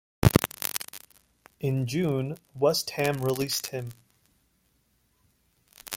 [1.59, 3.91] In June, West Ham released him.